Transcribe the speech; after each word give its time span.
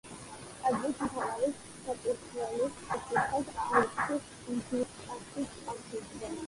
ტაძრის 0.61 0.95
მთავარი 1.01 1.49
საკურთხეველი 1.73 2.71
აკურთხეს 2.97 3.63
ალექსი 3.67 4.21
ღვთისკაცის 4.25 5.55
სახელზე. 5.71 6.37